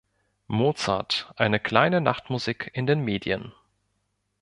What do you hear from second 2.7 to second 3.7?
in den Medien.